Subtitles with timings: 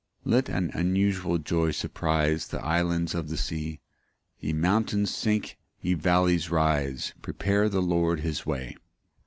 [0.23, 3.81] 4 Let an unusual joy surprise The islands of the sea;
[4.39, 8.77] Ye mountains, sink, ye vallies, rise, Prepare the Lord his way.